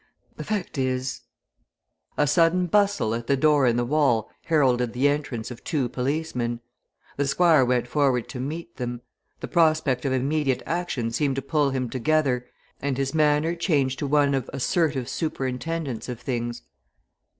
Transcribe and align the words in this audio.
The 0.35 0.43
fact 0.43 0.79
is" 0.79 1.21
A 2.17 2.25
sudden 2.25 2.65
bustle 2.65 3.13
at 3.13 3.27
the 3.27 3.37
door 3.37 3.67
in 3.67 3.77
the 3.77 3.85
wall 3.85 4.31
heralded 4.45 4.93
the 4.93 5.07
entrance 5.07 5.51
of 5.51 5.63
two 5.63 5.87
policemen. 5.89 6.59
The 7.17 7.27
Squire 7.27 7.63
went 7.63 7.87
forward 7.87 8.27
to 8.29 8.39
meet 8.39 8.77
them. 8.77 9.01
The 9.41 9.47
prospect 9.47 10.03
of 10.03 10.11
immediate 10.11 10.63
action 10.65 11.11
seemed 11.11 11.35
to 11.35 11.43
pull 11.43 11.69
him 11.69 11.87
together 11.87 12.47
and 12.81 12.97
his 12.97 13.13
manner 13.13 13.53
changed 13.53 13.99
to 13.99 14.07
one 14.07 14.33
of 14.33 14.49
assertive 14.51 15.07
superintendence 15.07 16.09
of 16.09 16.19
things. 16.19 16.63